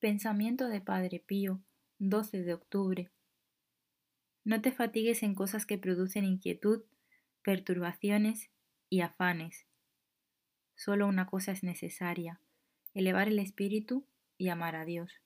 Pensamiento 0.00 0.68
de 0.68 0.80
Padre 0.80 1.18
Pío, 1.18 1.60
12 1.98 2.44
de 2.44 2.54
octubre. 2.54 3.10
No 4.44 4.62
te 4.62 4.70
fatigues 4.70 5.24
en 5.24 5.34
cosas 5.34 5.66
que 5.66 5.76
producen 5.76 6.24
inquietud, 6.24 6.84
perturbaciones 7.42 8.48
y 8.88 9.00
afanes. 9.00 9.66
Solo 10.76 11.08
una 11.08 11.26
cosa 11.26 11.50
es 11.50 11.64
necesaria, 11.64 12.40
elevar 12.94 13.26
el 13.26 13.40
espíritu 13.40 14.06
y 14.36 14.50
amar 14.50 14.76
a 14.76 14.84
Dios. 14.84 15.20